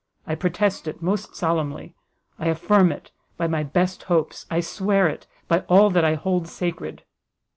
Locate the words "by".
3.37-3.45, 5.47-5.59